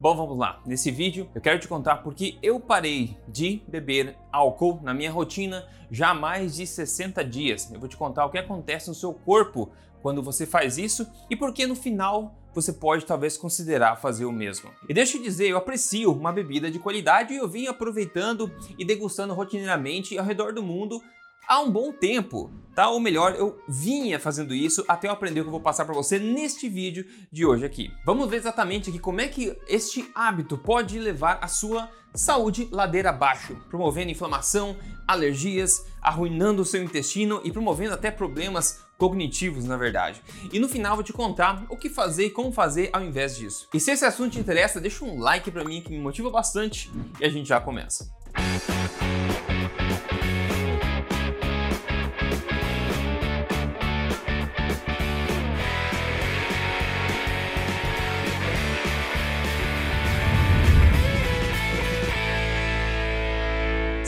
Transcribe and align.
Bom, 0.00 0.14
vamos 0.14 0.38
lá. 0.38 0.62
Nesse 0.64 0.92
vídeo 0.92 1.28
eu 1.34 1.40
quero 1.40 1.58
te 1.58 1.66
contar 1.66 1.96
porque 1.96 2.38
eu 2.40 2.60
parei 2.60 3.16
de 3.26 3.60
beber 3.66 4.16
álcool 4.30 4.78
na 4.80 4.94
minha 4.94 5.10
rotina 5.10 5.66
já 5.90 6.10
há 6.10 6.14
mais 6.14 6.54
de 6.54 6.68
60 6.68 7.24
dias. 7.24 7.68
Eu 7.72 7.80
vou 7.80 7.88
te 7.88 7.96
contar 7.96 8.24
o 8.24 8.30
que 8.30 8.38
acontece 8.38 8.86
no 8.86 8.94
seu 8.94 9.12
corpo 9.12 9.68
quando 10.00 10.22
você 10.22 10.46
faz 10.46 10.78
isso 10.78 11.04
e 11.28 11.34
por 11.34 11.52
que 11.52 11.66
no 11.66 11.74
final 11.74 12.32
você 12.54 12.72
pode 12.72 13.06
talvez 13.06 13.36
considerar 13.36 13.96
fazer 13.96 14.24
o 14.24 14.30
mesmo. 14.30 14.70
E 14.88 14.94
deixa 14.94 15.16
eu 15.16 15.22
dizer, 15.22 15.48
eu 15.48 15.56
aprecio 15.58 16.12
uma 16.12 16.32
bebida 16.32 16.70
de 16.70 16.78
qualidade 16.78 17.34
e 17.34 17.38
eu 17.38 17.48
vim 17.48 17.66
aproveitando 17.66 18.52
e 18.78 18.84
degustando 18.84 19.34
rotineiramente 19.34 20.16
ao 20.16 20.24
redor 20.24 20.52
do 20.52 20.62
mundo 20.62 21.02
há 21.48 21.60
um 21.60 21.70
bom 21.70 21.90
tempo, 21.90 22.50
tá? 22.74 22.90
Ou 22.90 23.00
melhor, 23.00 23.34
eu 23.34 23.58
vinha 23.66 24.20
fazendo 24.20 24.54
isso 24.54 24.84
até 24.86 25.08
eu 25.08 25.12
aprender 25.12 25.40
o 25.40 25.44
que 25.44 25.48
eu 25.48 25.52
vou 25.52 25.60
passar 25.60 25.86
para 25.86 25.94
você 25.94 26.18
neste 26.18 26.68
vídeo 26.68 27.06
de 27.32 27.46
hoje 27.46 27.64
aqui. 27.64 27.90
Vamos 28.04 28.28
ver 28.28 28.36
exatamente 28.36 28.90
aqui 28.90 28.98
como 28.98 29.20
é 29.20 29.28
que 29.28 29.56
este 29.66 30.10
hábito 30.14 30.58
pode 30.58 30.98
levar 30.98 31.38
a 31.40 31.48
sua 31.48 31.90
saúde 32.14 32.68
ladeira 32.70 33.10
abaixo, 33.10 33.56
promovendo 33.68 34.10
inflamação, 34.10 34.76
alergias, 35.06 35.84
arruinando 36.02 36.62
o 36.62 36.64
seu 36.64 36.82
intestino 36.82 37.40
e 37.44 37.50
promovendo 37.50 37.94
até 37.94 38.10
problemas 38.10 38.84
cognitivos, 38.98 39.64
na 39.64 39.76
verdade. 39.76 40.20
E 40.52 40.58
no 40.58 40.68
final 40.68 40.96
vou 40.96 41.04
te 41.04 41.12
contar 41.12 41.64
o 41.70 41.76
que 41.76 41.88
fazer 41.88 42.26
e 42.26 42.30
como 42.30 42.52
fazer 42.52 42.90
ao 42.92 43.02
invés 43.02 43.36
disso. 43.36 43.68
E 43.72 43.78
se 43.78 43.92
esse 43.92 44.04
assunto 44.04 44.32
te 44.32 44.40
interessa, 44.40 44.80
deixa 44.80 45.04
um 45.04 45.18
like 45.18 45.50
para 45.50 45.64
mim 45.64 45.80
que 45.80 45.90
me 45.90 45.98
motiva 45.98 46.30
bastante 46.30 46.90
e 47.20 47.24
a 47.24 47.28
gente 47.28 47.48
já 47.48 47.60
começa. 47.60 48.10
Música 48.36 49.07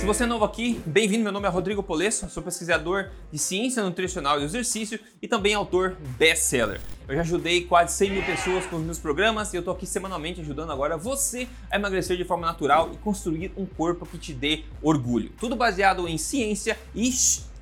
Se 0.00 0.06
você 0.06 0.22
é 0.24 0.26
novo 0.26 0.46
aqui, 0.46 0.80
bem-vindo. 0.86 1.22
Meu 1.22 1.30
nome 1.30 1.46
é 1.46 1.50
Rodrigo 1.50 1.82
Polesso, 1.82 2.26
sou 2.30 2.42
pesquisador 2.42 3.10
de 3.30 3.38
ciência 3.38 3.82
nutricional 3.82 4.40
e 4.40 4.44
exercício 4.44 4.98
e 5.20 5.28
também 5.28 5.52
autor 5.52 5.94
best-seller. 6.16 6.80
Eu 7.06 7.16
já 7.16 7.20
ajudei 7.20 7.66
quase 7.66 7.92
100 7.98 8.10
mil 8.12 8.22
pessoas 8.24 8.64
com 8.64 8.76
os 8.76 8.82
meus 8.82 8.98
programas 8.98 9.52
e 9.52 9.58
eu 9.58 9.62
tô 9.62 9.70
aqui 9.70 9.86
semanalmente 9.86 10.40
ajudando 10.40 10.72
agora 10.72 10.96
você 10.96 11.46
a 11.70 11.76
emagrecer 11.76 12.16
de 12.16 12.24
forma 12.24 12.46
natural 12.46 12.90
e 12.94 12.96
construir 12.96 13.52
um 13.58 13.66
corpo 13.66 14.06
que 14.06 14.16
te 14.16 14.32
dê 14.32 14.64
orgulho. 14.82 15.32
Tudo 15.38 15.54
baseado 15.54 16.08
em 16.08 16.16
ciência 16.16 16.78
e 16.94 17.12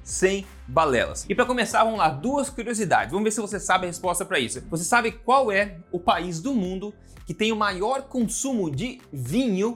sem 0.05 0.47
balelas. 0.69 1.27
E 1.29 1.35
para 1.35 1.45
começar, 1.45 1.83
vamos 1.83 1.99
lá, 1.99 2.09
duas 2.09 2.49
curiosidades. 2.49 3.11
Vamos 3.11 3.25
ver 3.25 3.33
se 3.33 3.41
você 3.41 3.59
sabe 3.59 3.87
a 3.87 3.89
resposta 3.89 4.25
para 4.25 4.39
isso. 4.39 4.63
Você 4.71 4.85
sabe 4.85 5.11
qual 5.11 5.51
é 5.51 5.79
o 5.91 5.99
país 5.99 6.41
do 6.41 6.55
mundo 6.55 6.95
que 7.27 7.35
tem 7.35 7.51
o 7.51 7.57
maior 7.57 8.03
consumo 8.03 8.71
de 8.71 9.01
vinho 9.13 9.75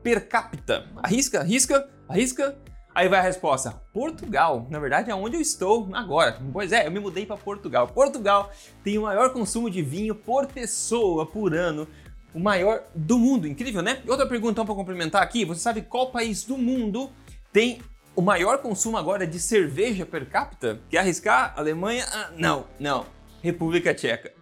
per 0.00 0.28
capita? 0.28 0.86
Arrisca, 1.02 1.40
arrisca. 1.40 1.92
Arrisca? 2.08 2.56
Aí 2.94 3.08
vai 3.08 3.18
a 3.18 3.22
resposta: 3.22 3.72
Portugal. 3.92 4.66
Na 4.70 4.78
verdade, 4.78 5.10
é 5.10 5.14
onde 5.14 5.36
eu 5.36 5.40
estou 5.40 5.88
agora. 5.92 6.38
Pois 6.52 6.70
é, 6.72 6.86
eu 6.86 6.90
me 6.90 7.00
mudei 7.00 7.26
para 7.26 7.36
Portugal. 7.36 7.88
Portugal 7.88 8.50
tem 8.84 8.98
o 8.98 9.02
maior 9.02 9.32
consumo 9.32 9.68
de 9.68 9.82
vinho 9.82 10.14
por 10.14 10.46
pessoa 10.46 11.26
por 11.26 11.54
ano, 11.54 11.88
o 12.32 12.38
maior 12.38 12.84
do 12.94 13.18
mundo. 13.18 13.48
Incrível, 13.48 13.82
né? 13.82 14.00
Outra 14.06 14.26
pergunta 14.26 14.52
então, 14.52 14.66
para 14.66 14.74
complementar 14.74 15.22
aqui: 15.22 15.44
você 15.44 15.60
sabe 15.60 15.82
qual 15.82 16.12
país 16.12 16.44
do 16.44 16.56
mundo 16.56 17.10
tem 17.52 17.80
o 18.14 18.22
maior 18.22 18.58
consumo 18.58 18.96
agora 18.96 19.26
de 19.26 19.40
cerveja 19.40 20.06
per 20.06 20.28
capita? 20.28 20.80
Quer 20.88 20.98
arriscar? 20.98 21.52
Alemanha? 21.56 22.06
Ah, 22.12 22.30
não, 22.36 22.66
não. 22.78 23.06
República 23.42 23.92
Tcheca. 23.92 24.33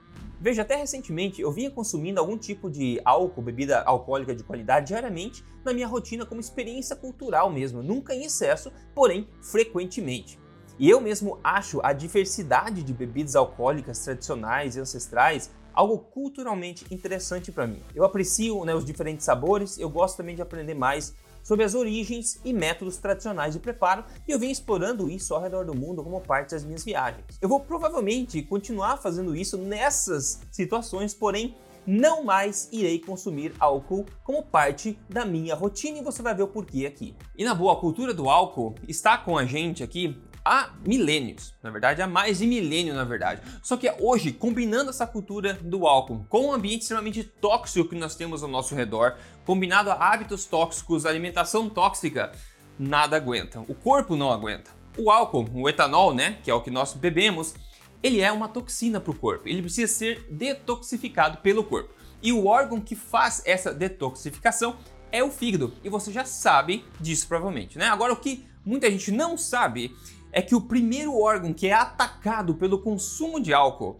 Veja, 0.43 0.63
até 0.63 0.75
recentemente 0.75 1.41
eu 1.41 1.53
vinha 1.53 1.71
consumindo 1.71 2.19
algum 2.19 2.37
tipo 2.37 2.69
de 2.69 3.01
álcool, 3.05 3.41
bebida 3.41 3.81
alcoólica 3.83 4.35
de 4.35 4.43
qualidade 4.43 4.89
diariamente 4.89 5.45
na 5.65 5.73
minha 5.73 5.87
rotina 5.87 6.27
como 6.27 6.41
experiência 6.41 6.97
cultural 6.97 7.49
mesmo, 7.49 7.81
nunca 7.81 8.13
em 8.13 8.25
excesso, 8.25 8.73
porém 8.93 9.29
frequentemente. 9.41 10.37
E 10.81 10.91
eu 10.91 11.01
mesmo 11.01 11.39
acho 11.45 11.79
a 11.85 11.93
diversidade 11.93 12.83
de 12.83 12.93
bebidas 12.93 13.37
alcoólicas 13.37 14.03
tradicionais 14.03 14.75
e 14.75 14.81
ancestrais 14.81 15.49
algo 15.73 15.97
culturalmente 15.97 16.93
interessante 16.93 17.53
para 17.53 17.69
mim. 17.69 17.81
Eu 17.95 18.03
aprecio 18.03 18.65
né, 18.65 18.75
os 18.75 18.85
diferentes 18.85 19.25
sabores, 19.25 19.79
eu 19.79 19.89
gosto 19.89 20.17
também 20.17 20.35
de 20.35 20.43
aprender 20.43 20.75
mais 20.75 21.15
sobre 21.43 21.65
as 21.65 21.75
origens 21.75 22.41
e 22.45 22.53
métodos 22.53 22.97
tradicionais 22.97 23.55
de 23.55 23.61
preparo 23.61 24.05
e 24.27 24.33
eu 24.33 24.39
venho 24.39 24.53
explorando 24.53 25.11
isso 25.11 25.35
ao 25.35 25.41
redor 25.41 25.65
do 25.65 25.75
mundo 25.75 26.03
como 26.03 26.21
parte 26.21 26.51
das 26.51 26.65
minhas 26.65 26.85
viagens. 26.85 27.25
Eu 27.41 27.49
vou 27.49 27.61
provavelmente 27.61 28.43
continuar 28.43 28.97
fazendo 28.99 29.35
isso 29.35 29.59
nessas 29.59 30.41
situações, 30.51 31.15
porém 31.15 31.55
não 31.87 32.25
mais 32.25 32.69
irei 32.71 32.99
consumir 32.99 33.53
álcool 33.59 34.07
como 34.23 34.43
parte 34.43 34.99
da 35.09 35.25
minha 35.25 35.55
rotina 35.55 35.99
e 35.99 36.03
você 36.03 36.23
vai 36.23 36.35
ver 36.35 36.45
o 36.45 36.49
porquê 36.49 36.87
aqui. 36.87 37.15
E 37.37 37.45
na 37.45 37.55
boa, 37.55 37.73
a 37.73 37.77
cultura 37.77 38.15
do 38.15 38.29
álcool 38.29 38.75
está 38.87 39.19
com 39.19 39.37
a 39.37 39.45
gente 39.45 39.83
aqui 39.83 40.17
há 40.45 40.71
milênios, 40.87 41.55
na 41.63 41.71
verdade, 41.71 42.03
há 42.03 42.07
mais 42.07 42.39
de 42.39 42.47
milênio, 42.47 42.95
na 42.95 43.05
verdade. 43.05 43.43
Só 43.63 43.77
que 43.77 43.93
hoje, 44.01 44.33
combinando 44.33 44.91
essa 44.91 45.07
cultura 45.07 45.55
do 45.55 45.87
álcool 45.87 46.27
com 46.29 46.47
o 46.47 46.53
ambiente 46.53 46.83
extremamente 46.83 47.23
tóxico 47.23 47.89
que 47.89 47.97
nós 47.97 48.15
temos 48.15 48.43
ao 48.43 48.49
nosso 48.49 48.75
redor, 48.75 49.17
combinado 49.45 49.91
a 49.91 49.95
hábitos 49.95 50.45
tóxicos, 50.45 51.07
alimentação 51.07 51.69
tóxica, 51.69 52.33
nada 52.79 53.17
aguenta. 53.17 53.61
O 53.61 53.75
corpo 53.75 54.17
não 54.17 54.33
aguenta. 54.33 54.71
O 54.99 55.11
álcool, 55.11 55.49
o 55.55 55.69
etanol, 55.69 56.15
né, 56.15 56.39
que 56.43 56.51
é 56.51 56.55
o 56.55 56.61
que 56.61 56.71
nós 56.71 56.93
bebemos, 56.93 57.55
ele 58.03 58.21
é 58.21 58.31
uma 58.33 58.49
toxina 58.49 59.01
para 59.01 59.13
o 59.13 59.17
corpo. 59.17 59.49
Ele 59.49 59.63
precisa 59.63 59.93
ser 59.93 60.27
detoxificado 60.31 61.39
pelo 61.39 61.65
corpo. 61.65 61.95
E 62.23 62.33
o 62.33 62.47
órgão 62.47 62.81
que 62.81 62.95
faz 62.95 63.43
essa 63.45 63.73
detoxificação 63.73 64.77
é 65.11 65.23
o 65.23 65.31
fígado. 65.31 65.73
E 65.85 65.89
você 65.89 66.11
já 66.11 66.25
sabe 66.25 66.85
disso 67.01 67.29
provavelmente, 67.29 67.79
né? 67.79 67.87
Agora 67.87 68.13
o 68.13 68.17
que 68.17 68.47
muita 68.65 68.91
gente 68.91 69.11
não 69.11 69.37
sabe 69.37 69.95
é 70.33 70.43
que 70.43 70.55
o 70.55 70.61
primeiro 70.61 71.21
órgão 71.21 71.53
que 71.53 71.69
é 71.69 71.73
atacado 71.73 72.55
pelo 72.55 72.81
consumo 72.81 73.39
de 73.41 73.53
álcool 73.53 73.99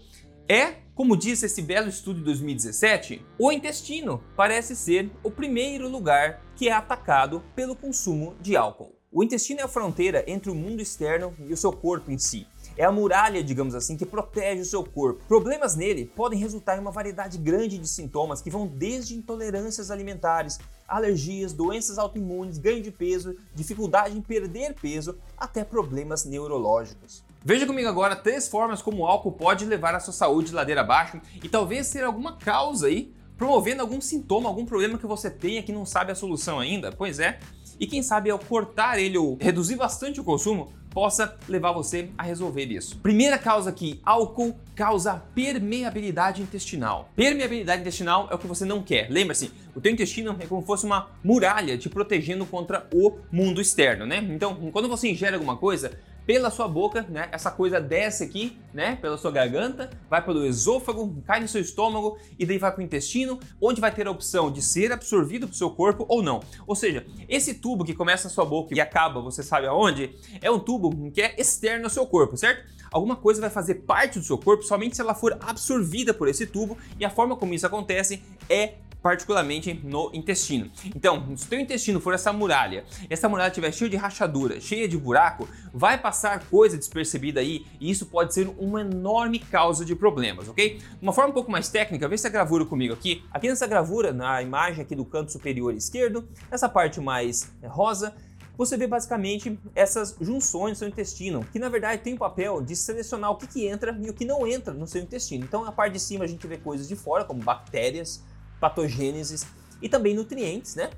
é, 0.49 0.83
como 0.95 1.17
diz 1.17 1.43
esse 1.43 1.63
belo 1.63 1.89
estudo 1.89 2.19
de 2.19 2.25
2017, 2.27 3.25
o 3.39 3.51
intestino 3.51 4.23
parece 4.37 4.77
ser 4.77 5.11
o 5.23 5.31
primeiro 5.31 5.89
lugar 5.89 6.43
que 6.57 6.69
é 6.69 6.73
atacado 6.73 7.43
pelo 7.55 7.75
consumo 7.75 8.35
de 8.41 8.57
álcool. 8.57 8.95
O 9.11 9.23
intestino 9.23 9.61
é 9.61 9.63
a 9.63 9.69
fronteira 9.69 10.25
entre 10.27 10.51
o 10.51 10.55
mundo 10.55 10.83
externo 10.83 11.35
e 11.47 11.53
o 11.53 11.57
seu 11.57 11.73
corpo 11.73 12.11
em 12.11 12.19
si. 12.19 12.47
É 12.77 12.85
a 12.85 12.93
muralha, 12.93 13.43
digamos 13.43 13.75
assim, 13.75 13.97
que 13.97 14.07
protege 14.07 14.63
o 14.63 14.65
seu 14.65 14.83
corpo. 14.83 15.25
Problemas 15.27 15.77
nele 15.77 16.07
podem 16.07 16.39
resultar 16.39 16.77
em 16.77 16.81
uma 16.81 16.91
variedade 16.91 17.39
grande 17.39 17.79
de 17.79 17.89
sintomas 17.89 18.41
que 18.41 18.51
vão 18.51 18.67
desde 18.67 19.15
intolerâncias 19.15 19.91
alimentares, 19.91 20.59
alergias, 20.89 21.53
doenças 21.53 21.99
autoimunes, 21.99 22.59
ganho 22.59 22.83
de 22.83 22.91
peso, 22.91 23.37
dificuldade 23.55 24.17
em 24.17 24.21
perder 24.21 24.75
peso, 24.75 25.19
até 25.37 25.65
problemas 25.65 26.25
neurológicos. 26.25 27.23
Veja 27.45 27.67
comigo 27.67 27.89
agora 27.89 28.15
três 28.15 28.49
formas 28.49 28.81
como 28.81 29.03
o 29.03 29.07
álcool 29.07 29.33
pode 29.33 29.65
levar 29.65 29.95
a 29.95 30.01
sua 30.01 30.13
saúde 30.13 30.53
ladeira 30.53 30.83
abaixo 30.83 31.21
e 31.43 31.49
talvez 31.49 31.89
ser 31.89 32.05
alguma 32.05 32.37
causa 32.37 32.87
aí 32.87 33.13
promovendo 33.37 33.83
algum 33.83 34.01
sintoma, 34.01 34.49
algum 34.49 34.65
problema 34.65 34.97
que 34.97 35.07
você 35.07 35.29
tenha 35.29 35.63
que 35.65 35.73
não 35.73 35.85
sabe 35.85 36.13
a 36.13 36.15
solução 36.15 36.61
ainda. 36.61 36.93
Pois 36.93 37.19
é, 37.19 37.41
e 37.83 37.87
quem 37.89 38.01
sabe 38.01 38.31
ao 38.31 38.39
cortar 38.39 39.01
ele 39.01 39.19
ou 39.19 39.37
reduzir 39.41 39.75
bastante 39.75 40.21
o 40.21 40.25
consumo, 40.25 40.73
possa 40.89 41.37
levar 41.49 41.73
você 41.73 42.11
a 42.17 42.23
resolver 42.23 42.67
isso. 42.67 42.97
Primeira 42.99 43.37
causa 43.37 43.71
aqui, 43.71 43.99
álcool 44.05 44.55
causa 44.77 45.21
permeabilidade 45.35 46.43
intestinal. 46.43 47.11
Permeabilidade 47.17 47.81
intestinal 47.81 48.29
é 48.31 48.37
o 48.37 48.39
que 48.39 48.47
você 48.47 48.65
não 48.65 48.85
quer. 48.85 49.11
Lembra-se, 49.11 49.51
o 49.75 49.81
teu 49.81 49.91
intestino 49.91 50.37
é 50.39 50.47
como 50.47 50.61
se 50.61 50.67
fosse 50.69 50.87
uma 50.87 51.11
muralha 51.25 51.77
te 51.77 51.89
protegendo 51.89 52.47
contra 52.47 52.87
o 52.95 53.19
mundo 53.33 53.61
externo, 53.61 54.07
né? 54.07 54.19
Então, 54.31 54.55
quando 54.71 54.89
você 54.89 55.11
ingere 55.11 55.35
alguma 55.35 55.57
coisa, 55.57 55.99
pela 56.27 56.51
sua 56.51 56.69
boca, 56.69 57.05
né? 57.09 57.29
Essa 57.33 57.51
coisa 57.51 57.81
desce 57.81 58.25
aqui, 58.25 58.59
né? 58.73 58.97
Pela 58.97 59.17
sua 59.17 59.31
garganta, 59.31 59.91
vai 60.09 60.25
pelo 60.25 60.45
esôfago, 60.47 61.23
cai 61.27 61.41
no 61.41 61.49
seu 61.49 61.61
estômago 61.61 62.19
e 62.39 62.47
daí 62.47 62.59
vai 62.59 62.71
para 62.71 62.81
o 62.81 62.85
intestino, 62.85 63.39
onde 63.61 63.81
vai 63.81 63.93
ter 63.93 64.07
a 64.07 64.11
opção 64.11 64.51
de 64.51 64.63
ser 64.63 64.93
absorvido 64.93 65.47
para 65.47 65.55
o 65.55 65.57
seu 65.57 65.71
corpo 65.71 66.07
ou 66.09 66.23
não. 66.23 66.41
Ou 66.67 66.75
seja, 66.75 67.05
esse 67.29 67.55
tubo 67.55 67.85
que 67.85 67.95
começa 67.95 68.29
na 68.29 68.35
sua 68.35 68.45
boca 68.45 68.75
e 68.75 68.81
acaba, 68.81 69.21
você 69.21 69.43
sabe 69.43 69.67
aonde? 69.67 70.15
É 70.41 70.51
um 70.51 70.59
tubo 70.59 71.11
que 71.11 71.21
é 71.21 71.35
externo 71.41 71.85
ao 71.85 71.91
seu 71.91 72.07
corpo, 72.07 72.37
certo? 72.37 72.71
Alguma 72.93 73.17
coisa 73.17 73.41
vai 73.41 73.51
fazer 73.51 73.77
parte 73.77 74.19
do 74.19 74.25
seu 74.25 74.37
corpo 74.37 74.63
somente 74.63 74.95
se 74.97 75.01
ela 75.01 75.15
for 75.15 75.37
absorvida 75.41 76.13
por 76.13 76.29
esse 76.29 76.47
tubo 76.47 76.77
e 77.01 77.05
a 77.05 77.11
forma 77.11 77.35
como 77.35 77.55
isso 77.55 77.67
acontece 77.67 78.23
é 78.49 78.75
particularmente 79.03 79.75
no 79.83 80.11
intestino. 80.15 80.71
Então, 80.95 81.37
se 81.37 81.47
o 81.47 81.49
teu 81.49 81.59
intestino 81.59 82.01
for 82.01 82.15
essa 82.15 82.33
muralha, 82.33 82.85
essa 83.11 83.29
muralha 83.29 83.49
estiver 83.49 83.73
cheia 83.73 83.91
de 83.91 83.97
rachadura, 83.97 84.61
cheia 84.61 84.89
de 84.89 84.97
buraco, 84.97 85.49
vai 85.75 85.99
passar 85.99 86.45
coisa 86.47 86.79
despercebida 86.79 87.41
aí 87.41 87.67
e 87.81 87.91
isso 87.91 88.07
pode 88.07 88.33
ser 88.33 88.49
uma 88.59 88.81
enorme 88.81 89.39
causa 89.39 89.85
de 89.85 89.97
problemas, 89.97 90.49
ok? 90.49 90.81
Uma 91.01 91.13
forma 91.13 91.31
um 91.31 91.35
pouco 91.35 91.51
mais 91.51 91.69
técnica, 91.69 92.09
vê 92.09 92.15
essa 92.15 92.29
gravura 92.29 92.65
comigo 92.65 92.95
aqui. 92.95 93.25
Aqui 93.33 93.49
nessa 93.49 93.67
gravura, 93.67 94.13
na 94.13 94.41
imagem 94.41 94.83
aqui 94.83 94.95
do 94.95 95.05
canto 95.05 95.33
superior 95.33 95.75
esquerdo, 95.75 96.29
nessa 96.51 96.69
parte 96.69 97.01
mais 97.01 97.51
rosa, 97.65 98.15
você 98.57 98.77
vê 98.77 98.87
basicamente 98.87 99.59
essas 99.75 100.15
junções 100.21 100.73
no 100.73 100.77
seu 100.77 100.89
intestino, 100.89 101.45
que 101.53 101.59
na 101.59 101.69
verdade 101.69 102.03
tem 102.03 102.15
o 102.15 102.19
papel 102.19 102.61
de 102.61 102.77
selecionar 102.77 103.31
o 103.31 103.37
que, 103.37 103.47
que 103.47 103.67
entra 103.67 103.99
e 104.01 104.11
o 104.11 104.15
que 104.15 104.25
não 104.25 104.47
entra 104.47 104.73
no 104.73 104.87
seu 104.87 105.03
intestino. 105.03 105.45
Então, 105.45 105.65
na 105.65 105.73
parte 105.73 105.95
de 105.95 106.01
cima 106.01 106.25
a 106.25 106.29
gente 106.29 106.47
vê 106.47 106.59
coisas 106.59 106.87
de 106.87 106.95
fora, 106.95 107.25
como 107.25 107.43
bactérias, 107.43 108.23
patogêneses 108.63 109.45
e 109.83 109.89
também 109.89 110.15
nutrientes, 110.15 110.77
né? 110.77 110.91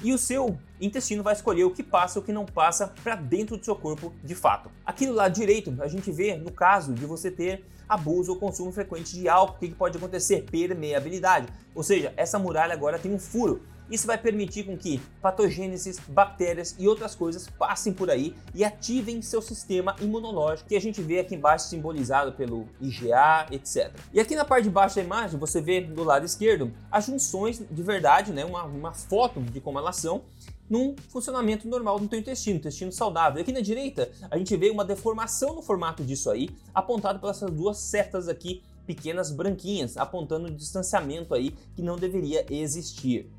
E 0.00 0.14
o 0.14 0.18
seu 0.18 0.56
intestino 0.80 1.24
vai 1.24 1.34
escolher 1.34 1.64
o 1.64 1.72
que 1.72 1.82
passa 1.82 2.16
e 2.16 2.22
o 2.22 2.24
que 2.24 2.32
não 2.32 2.46
passa 2.46 2.94
para 3.02 3.16
dentro 3.16 3.56
do 3.56 3.64
seu 3.64 3.74
corpo 3.74 4.14
de 4.22 4.36
fato. 4.36 4.70
Aqui 4.86 5.04
do 5.04 5.12
lado 5.12 5.34
direito, 5.34 5.74
a 5.80 5.88
gente 5.88 6.12
vê 6.12 6.36
no 6.36 6.52
caso 6.52 6.94
de 6.94 7.04
você 7.04 7.32
ter 7.32 7.64
abuso 7.88 8.30
ou 8.30 8.38
consumo 8.38 8.70
frequente 8.70 9.18
de 9.18 9.28
álcool, 9.28 9.56
o 9.56 9.58
que 9.58 9.74
pode 9.74 9.96
acontecer? 9.96 10.46
Permeabilidade. 10.48 11.48
Ou 11.74 11.82
seja, 11.82 12.14
essa 12.16 12.38
muralha 12.38 12.72
agora 12.72 12.96
tem 12.96 13.12
um 13.12 13.18
furo. 13.18 13.62
Isso 13.90 14.06
vai 14.06 14.18
permitir 14.18 14.64
com 14.64 14.76
que 14.76 15.00
patogêneses, 15.22 15.98
bactérias 16.08 16.76
e 16.78 16.86
outras 16.86 17.14
coisas 17.14 17.48
passem 17.48 17.92
por 17.92 18.10
aí 18.10 18.34
e 18.54 18.64
ativem 18.64 19.22
seu 19.22 19.40
sistema 19.40 19.96
imunológico, 20.00 20.68
que 20.68 20.76
a 20.76 20.80
gente 20.80 21.00
vê 21.00 21.20
aqui 21.20 21.34
embaixo 21.34 21.68
simbolizado 21.68 22.32
pelo 22.32 22.68
IgA, 22.80 23.46
etc. 23.50 23.92
E 24.12 24.20
aqui 24.20 24.34
na 24.34 24.44
parte 24.44 24.64
de 24.64 24.70
baixo 24.70 24.96
da 24.96 25.02
imagem, 25.02 25.38
você 25.38 25.60
vê 25.60 25.80
do 25.80 26.04
lado 26.04 26.26
esquerdo 26.26 26.72
as 26.90 27.06
junções 27.06 27.62
de 27.70 27.82
verdade, 27.82 28.32
né? 28.32 28.44
uma, 28.44 28.64
uma 28.64 28.92
foto 28.92 29.40
de 29.40 29.60
como 29.60 29.78
elas 29.78 29.96
são, 29.96 30.22
num 30.68 30.94
funcionamento 31.08 31.66
normal 31.66 31.98
do 31.98 32.08
teu 32.08 32.18
intestino, 32.18 32.58
intestino 32.58 32.92
saudável. 32.92 33.38
E 33.38 33.42
aqui 33.42 33.52
na 33.52 33.60
direita, 33.60 34.10
a 34.30 34.36
gente 34.36 34.54
vê 34.56 34.70
uma 34.70 34.84
deformação 34.84 35.54
no 35.54 35.62
formato 35.62 36.04
disso 36.04 36.30
aí, 36.30 36.50
apontado 36.74 37.18
pelas 37.18 37.40
duas 37.40 37.78
setas 37.78 38.28
aqui, 38.28 38.62
pequenas 38.86 39.30
branquinhas, 39.30 39.96
apontando 39.96 40.48
o 40.48 40.50
distanciamento 40.50 41.34
aí 41.34 41.54
que 41.74 41.82
não 41.82 41.96
deveria 41.96 42.44
existir. 42.50 43.30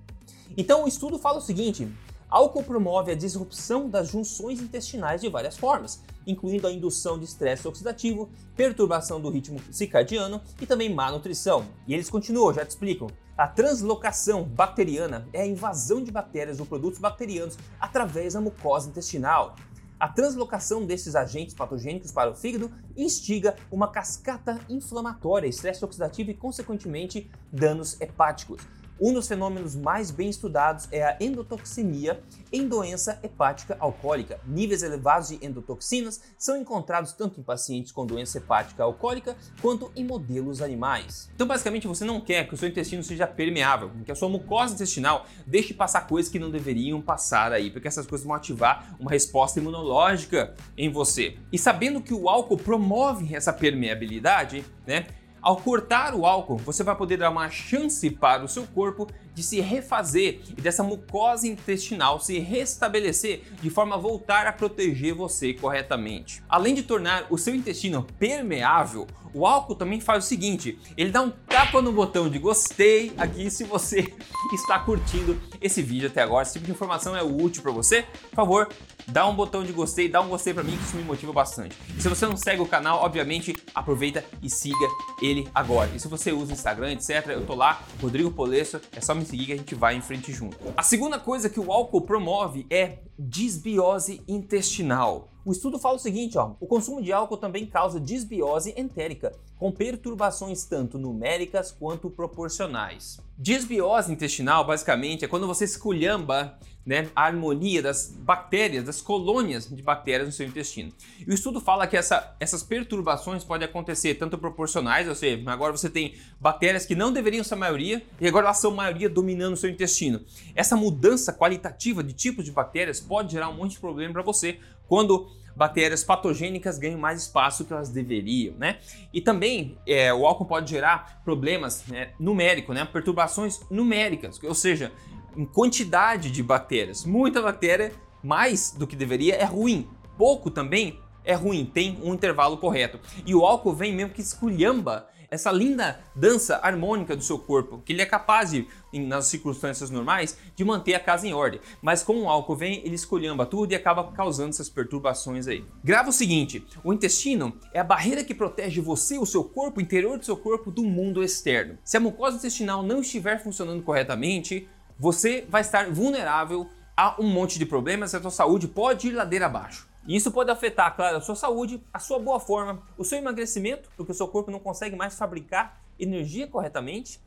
Então 0.57 0.83
o 0.83 0.87
estudo 0.87 1.17
fala 1.17 1.37
o 1.37 1.41
seguinte: 1.41 1.87
álcool 2.29 2.63
promove 2.63 3.11
a 3.11 3.15
disrupção 3.15 3.89
das 3.89 4.09
junções 4.09 4.61
intestinais 4.61 5.21
de 5.21 5.29
várias 5.29 5.57
formas, 5.57 6.03
incluindo 6.25 6.67
a 6.67 6.71
indução 6.71 7.17
de 7.17 7.25
estresse 7.25 7.67
oxidativo, 7.67 8.29
perturbação 8.55 9.21
do 9.21 9.29
ritmo 9.29 9.59
circadiano 9.71 10.41
e 10.61 10.65
também 10.65 10.93
má 10.93 11.11
nutrição. 11.11 11.65
E 11.87 11.93
eles 11.93 12.09
continuam, 12.09 12.53
já 12.53 12.65
te 12.65 12.69
explico. 12.69 13.07
A 13.37 13.47
translocação 13.47 14.43
bacteriana 14.43 15.25
é 15.31 15.41
a 15.41 15.47
invasão 15.47 16.03
de 16.03 16.11
bactérias 16.11 16.59
ou 16.59 16.65
produtos 16.65 16.99
bacterianos 16.99 17.57
através 17.79 18.33
da 18.33 18.41
mucosa 18.41 18.89
intestinal. 18.89 19.55
A 19.97 20.07
translocação 20.07 20.85
desses 20.85 21.15
agentes 21.15 21.53
patogênicos 21.53 22.11
para 22.11 22.29
o 22.31 22.35
fígado 22.35 22.71
instiga 22.95 23.55
uma 23.69 23.89
cascata 23.89 24.59
inflamatória, 24.69 25.47
estresse 25.47 25.83
oxidativo 25.83 26.31
e, 26.31 26.33
consequentemente, 26.33 27.29
danos 27.51 27.99
hepáticos. 27.99 28.61
Um 29.01 29.13
dos 29.13 29.29
fenômenos 29.29 29.77
mais 29.77 30.11
bem 30.11 30.29
estudados 30.29 30.89
é 30.91 31.05
a 31.05 31.15
endotoxinia 31.21 32.21
em 32.51 32.67
doença 32.67 33.17
hepática 33.23 33.77
alcoólica. 33.79 34.41
Níveis 34.45 34.83
elevados 34.83 35.29
de 35.29 35.39
endotoxinas 35.45 36.19
são 36.37 36.57
encontrados 36.57 37.13
tanto 37.13 37.39
em 37.39 37.43
pacientes 37.43 37.93
com 37.93 38.05
doença 38.05 38.39
hepática 38.39 38.83
alcoólica 38.83 39.37
quanto 39.61 39.89
em 39.95 40.03
modelos 40.03 40.61
animais. 40.61 41.29
Então, 41.33 41.47
basicamente, 41.47 41.87
você 41.87 42.03
não 42.03 42.19
quer 42.19 42.45
que 42.45 42.53
o 42.53 42.57
seu 42.57 42.67
intestino 42.67 43.01
seja 43.01 43.25
permeável, 43.25 43.89
que 44.03 44.11
a 44.11 44.15
sua 44.15 44.27
mucosa 44.27 44.73
intestinal 44.73 45.25
deixe 45.47 45.73
passar 45.73 46.05
coisas 46.05 46.29
que 46.29 46.37
não 46.37 46.51
deveriam 46.51 47.01
passar 47.01 47.53
aí, 47.53 47.71
porque 47.71 47.87
essas 47.87 48.05
coisas 48.05 48.27
vão 48.27 48.35
ativar 48.35 48.97
uma 48.99 49.11
resposta 49.11 49.61
imunológica 49.61 50.55
em 50.77 50.91
você. 50.91 51.37
E 51.53 51.57
sabendo 51.57 52.01
que 52.01 52.13
o 52.13 52.27
álcool 52.27 52.57
promove 52.57 53.33
essa 53.33 53.53
permeabilidade, 53.53 54.65
né? 54.85 55.07
Ao 55.41 55.55
cortar 55.55 56.13
o 56.13 56.25
álcool, 56.25 56.57
você 56.57 56.83
vai 56.83 56.95
poder 56.95 57.17
dar 57.17 57.29
uma 57.29 57.49
chance 57.49 58.09
para 58.09 58.43
o 58.43 58.47
seu 58.47 58.67
corpo 58.67 59.07
de 59.33 59.41
se 59.41 59.61
refazer 59.61 60.41
e 60.57 60.61
dessa 60.61 60.83
mucosa 60.83 61.47
intestinal 61.47 62.19
se 62.19 62.39
restabelecer 62.39 63.43
de 63.61 63.69
forma 63.69 63.95
a 63.95 63.97
voltar 63.97 64.47
a 64.47 64.51
proteger 64.51 65.13
você 65.13 65.53
corretamente. 65.53 66.43
Além 66.49 66.75
de 66.75 66.83
tornar 66.83 67.25
o 67.29 67.37
seu 67.37 67.55
intestino 67.55 68.05
permeável, 68.19 69.07
o 69.33 69.45
álcool 69.45 69.75
também 69.75 69.99
faz 69.99 70.25
o 70.25 70.27
seguinte: 70.27 70.79
ele 70.97 71.11
dá 71.11 71.21
um 71.21 71.29
tapa 71.29 71.81
no 71.81 71.91
botão 71.91 72.29
de 72.29 72.39
gostei 72.39 73.13
aqui 73.17 73.49
se 73.49 73.63
você 73.63 74.13
está 74.53 74.79
curtindo 74.79 75.39
esse 75.61 75.81
vídeo 75.81 76.07
até 76.07 76.21
agora. 76.21 76.45
Se 76.45 76.53
tipo 76.53 76.65
de 76.65 76.71
informação 76.71 77.15
é 77.15 77.23
útil 77.23 77.61
para 77.61 77.71
você, 77.71 78.03
por 78.29 78.35
favor, 78.35 78.69
dá 79.07 79.27
um 79.27 79.35
botão 79.35 79.63
de 79.63 79.71
gostei, 79.71 80.09
dá 80.09 80.21
um 80.21 80.29
gostei 80.29 80.53
para 80.53 80.63
mim 80.63 80.75
que 80.75 80.83
isso 80.83 80.97
me 80.97 81.03
motiva 81.03 81.33
bastante. 81.33 81.75
Se 81.99 82.07
você 82.07 82.25
não 82.25 82.37
segue 82.37 82.61
o 82.61 82.65
canal, 82.65 83.03
obviamente, 83.03 83.55
aproveita 83.73 84.23
e 84.41 84.49
siga 84.49 84.87
ele 85.21 85.47
agora. 85.53 85.89
E 85.95 85.99
se 85.99 86.07
você 86.07 86.31
usa 86.31 86.53
Instagram, 86.53 86.93
etc, 86.93 87.27
eu 87.29 87.45
tô 87.45 87.55
lá, 87.55 87.81
Rodrigo 88.01 88.31
Polesso, 88.31 88.79
é 88.95 89.01
só 89.01 89.13
me 89.13 89.25
seguir 89.25 89.45
que 89.45 89.53
a 89.53 89.57
gente 89.57 89.75
vai 89.75 89.95
em 89.95 90.01
frente 90.01 90.31
junto. 90.31 90.57
A 90.75 90.83
segunda 90.83 91.19
coisa 91.19 91.49
que 91.49 91.59
o 91.59 91.71
álcool 91.71 92.01
promove 92.01 92.65
é 92.69 92.99
disbiose 93.17 94.21
intestinal. 94.27 95.29
O 95.45 95.51
estudo 95.53 95.79
fala 95.79 95.95
o 95.95 95.99
seguinte, 95.99 96.37
ó, 96.37 96.51
o 96.59 96.67
consumo 96.67 97.01
de 97.01 97.13
álcool 97.13 97.37
também 97.37 97.65
causa 97.65 97.99
disbiose 97.99 98.73
entérica, 98.75 99.31
com 99.57 99.71
perturbações 99.71 100.65
tanto 100.65 100.97
numéricas 100.97 101.71
quanto 101.71 102.09
proporcionais. 102.09 103.19
Disbiose 103.37 104.11
intestinal, 104.11 104.65
basicamente, 104.65 105.23
é 105.23 105.27
quando 105.29 105.47
você 105.47 105.63
esculhamba 105.63 106.59
né, 106.89 107.07
a 107.15 107.25
harmonia 107.25 107.83
das 107.83 108.11
bactérias, 108.19 108.83
das 108.83 108.99
colônias 108.99 109.69
de 109.69 109.83
bactérias 109.83 110.27
no 110.27 110.33
seu 110.33 110.47
intestino. 110.47 110.91
E 111.19 111.29
o 111.29 111.35
estudo 111.35 111.61
fala 111.61 111.85
que 111.85 111.95
essa, 111.95 112.35
essas 112.39 112.63
perturbações 112.63 113.43
podem 113.43 113.67
acontecer 113.67 114.15
tanto 114.15 114.39
proporcionais, 114.39 115.07
ou 115.07 115.13
seja, 115.13 115.39
agora 115.51 115.71
você 115.71 115.87
tem 115.87 116.15
bactérias 116.41 116.87
que 116.87 116.95
não 116.95 117.13
deveriam 117.13 117.43
ser 117.43 117.53
maioria 117.53 118.01
e 118.19 118.27
agora 118.27 118.47
elas 118.47 118.57
são 118.57 118.71
maioria 118.71 119.07
dominando 119.07 119.53
o 119.53 119.57
seu 119.57 119.69
intestino. 119.69 120.19
Essa 120.55 120.75
mudança 120.75 121.31
qualitativa 121.31 122.03
de 122.03 122.11
tipos 122.11 122.43
de 122.43 122.51
bactérias 122.51 122.99
pode 122.99 123.33
gerar 123.33 123.49
um 123.49 123.53
monte 123.55 123.73
de 123.73 123.79
problema 123.79 124.11
para 124.11 124.23
você 124.23 124.57
quando 124.87 125.29
bactérias 125.55 126.03
patogênicas 126.03 126.79
ganham 126.79 126.97
mais 126.97 127.21
espaço 127.21 127.65
que 127.65 127.73
elas 127.73 127.89
deveriam, 127.89 128.55
né? 128.57 128.79
E 129.13 129.21
também 129.21 129.77
é, 129.85 130.11
o 130.11 130.25
álcool 130.25 130.45
pode 130.45 130.71
gerar 130.71 131.21
problemas 131.23 131.85
né, 131.87 132.13
numéricos, 132.19 132.73
né? 132.73 132.83
Perturbações 132.85 133.59
numéricas, 133.69 134.41
ou 134.41 134.55
seja, 134.55 134.91
em 135.35 135.45
quantidade 135.45 136.31
de 136.31 136.43
bactérias. 136.43 137.05
Muita 137.05 137.41
bactéria, 137.41 137.91
mais 138.23 138.71
do 138.71 138.87
que 138.87 138.95
deveria, 138.95 139.35
é 139.35 139.45
ruim. 139.45 139.87
Pouco 140.17 140.49
também 140.51 140.99
é 141.23 141.33
ruim, 141.33 141.65
tem 141.65 141.99
um 142.03 142.13
intervalo 142.13 142.57
correto. 142.57 142.99
E 143.25 143.35
o 143.35 143.45
álcool 143.45 143.73
vem 143.73 143.93
mesmo 143.93 144.13
que 144.13 144.21
esculhamba 144.21 145.07
essa 145.31 145.51
linda 145.51 145.99
dança 146.15 146.59
harmônica 146.61 147.15
do 147.15 147.23
seu 147.23 147.37
corpo, 147.37 147.81
que 147.85 147.93
ele 147.93 148.01
é 148.01 148.05
capaz 148.05 148.51
de, 148.51 148.67
nas 148.93 149.27
circunstâncias 149.27 149.89
normais, 149.89 150.37
de 150.55 150.65
manter 150.65 150.95
a 150.95 150.99
casa 150.99 151.27
em 151.27 151.33
ordem. 151.33 151.59
Mas 151.81 152.03
com 152.03 152.21
o 152.21 152.29
álcool 152.29 152.55
vem, 152.55 152.81
ele 152.83 152.95
escolhamba 152.95 153.45
tudo 153.45 153.71
e 153.71 153.75
acaba 153.75 154.11
causando 154.11 154.49
essas 154.49 154.69
perturbações 154.69 155.47
aí. 155.47 155.63
Grava 155.83 156.09
o 156.09 156.13
seguinte: 156.13 156.65
o 156.83 156.91
intestino 156.91 157.55
é 157.73 157.79
a 157.79 157.83
barreira 157.83 158.23
que 158.23 158.33
protege 158.33 158.81
você, 158.81 159.17
o 159.17 159.25
seu 159.25 159.43
corpo, 159.43 159.79
o 159.79 159.83
interior 159.83 160.17
do 160.17 160.25
seu 160.25 160.35
corpo, 160.35 160.71
do 160.71 160.83
mundo 160.83 161.23
externo. 161.23 161.77
Se 161.83 161.97
a 161.97 161.99
mucosa 161.99 162.37
intestinal 162.37 162.81
não 162.81 163.01
estiver 163.01 163.41
funcionando 163.41 163.83
corretamente, 163.83 164.67
você 164.99 165.45
vai 165.47 165.61
estar 165.61 165.89
vulnerável 165.89 166.69
a 166.95 167.15
um 167.17 167.29
monte 167.29 167.57
de 167.57 167.65
problemas 167.65 168.13
a 168.13 168.21
sua 168.21 168.29
saúde 168.29 168.67
pode 168.67 169.07
ir 169.07 169.11
ladeira 169.11 169.45
abaixo. 169.45 169.87
E 170.05 170.15
isso 170.15 170.31
pode 170.31 170.51
afetar, 170.51 170.93
claro, 170.95 171.17
a 171.17 171.21
sua 171.21 171.35
saúde, 171.35 171.81
a 171.93 171.99
sua 171.99 172.19
boa 172.19 172.39
forma, 172.39 172.81
o 172.97 173.05
seu 173.05 173.17
emagrecimento, 173.17 173.89
porque 173.95 174.11
o 174.11 174.15
seu 174.15 174.27
corpo 174.27 174.51
não 174.51 174.59
consegue 174.59 174.97
mais 174.97 175.15
fabricar 175.15 175.81
energia 175.97 176.47
corretamente. 176.47 177.21